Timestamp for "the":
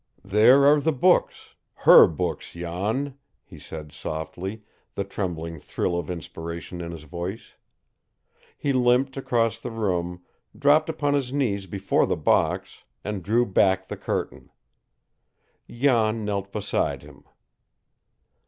0.81-0.91, 4.95-5.03, 9.59-9.69, 12.07-12.17, 13.89-13.95